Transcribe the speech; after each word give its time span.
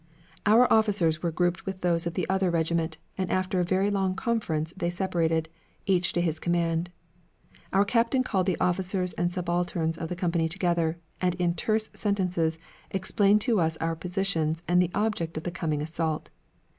Our 0.47 0.65
officers 0.73 1.21
were 1.21 1.31
grouped 1.31 1.67
with 1.67 1.81
those 1.81 2.07
of 2.07 2.15
the 2.15 2.27
other 2.27 2.49
regiment, 2.49 2.97
and 3.19 3.29
after 3.31 3.59
a 3.59 3.63
very 3.63 3.91
long 3.91 4.15
conference 4.15 4.73
they 4.75 4.89
separated, 4.89 5.47
each 5.85 6.11
to 6.13 6.21
his 6.21 6.39
command. 6.39 6.89
Our 7.71 7.85
captain 7.85 8.23
called 8.23 8.47
the 8.47 8.59
officers 8.59 9.13
and 9.13 9.31
subalterns 9.31 9.99
of 9.99 10.09
the 10.09 10.15
company 10.15 10.49
together, 10.49 10.97
and 11.21 11.35
in 11.35 11.53
terse 11.53 11.91
sentences 11.93 12.57
explained 12.89 13.41
to 13.41 13.59
us 13.61 13.77
our 13.77 13.95
positions 13.95 14.63
and 14.67 14.81
the 14.81 14.89
object 14.95 15.37
of 15.37 15.43
the 15.43 15.51
coming 15.51 15.83
assault. 15.83 16.31